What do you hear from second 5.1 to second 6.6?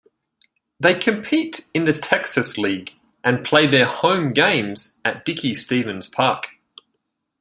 Dickey-Stephens Park.